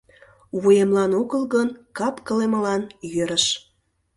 [0.61, 2.81] —Вуемлан огыл гын, кап-кылемлан
[3.13, 3.45] йӧрыш...